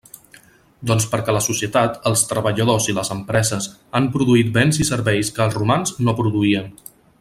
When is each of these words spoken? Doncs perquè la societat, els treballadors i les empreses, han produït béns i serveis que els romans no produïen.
Doncs 0.91 1.05
perquè 1.11 1.35
la 1.35 1.41
societat, 1.47 1.99
els 2.11 2.23
treballadors 2.31 2.89
i 2.93 2.97
les 3.01 3.13
empreses, 3.19 3.69
han 3.99 4.11
produït 4.19 4.53
béns 4.59 4.83
i 4.87 4.91
serveis 4.93 5.35
que 5.37 5.49
els 5.49 5.63
romans 5.63 5.99
no 6.09 6.21
produïen. 6.23 6.79